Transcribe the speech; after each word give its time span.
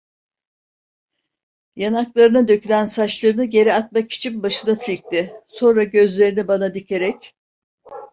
Yanaklarına 1.75 2.47
dökülen 2.47 2.85
saçlarını 2.85 3.45
geri 3.45 3.73
atmak 3.73 4.11
için 4.11 4.43
başını 4.43 4.75
silkti, 4.75 5.33
sonra 5.47 5.83
gözlerini 5.83 6.47
bana 6.47 6.73
dikerek. 6.73 7.35